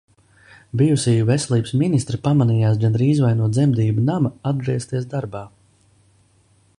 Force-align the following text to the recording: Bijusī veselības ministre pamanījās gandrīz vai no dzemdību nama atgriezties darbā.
Bijusī 0.79 1.11
veselības 1.29 1.73
ministre 1.81 2.19
pamanījās 2.23 2.81
gandrīz 2.85 3.21
vai 3.27 3.31
no 3.43 3.49
dzemdību 3.59 4.07
nama 4.09 4.35
atgriezties 4.53 5.09
darbā. 5.15 5.47